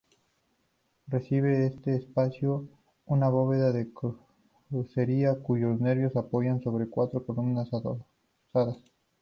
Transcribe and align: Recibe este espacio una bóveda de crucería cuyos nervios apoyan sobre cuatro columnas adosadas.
Recibe 1.09 1.67
este 1.67 1.95
espacio 1.95 2.67
una 3.05 3.29
bóveda 3.29 3.71
de 3.71 3.87
crucería 4.71 5.35
cuyos 5.35 5.79
nervios 5.79 6.15
apoyan 6.15 6.59
sobre 6.63 6.87
cuatro 6.89 7.23
columnas 7.23 7.71
adosadas. 7.71 8.77